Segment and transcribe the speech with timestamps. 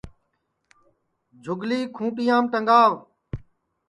[1.43, 2.91] جھُگلی کھُونٚٹِیام ٹگاو